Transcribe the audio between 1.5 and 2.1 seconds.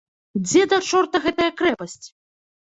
крэпасць?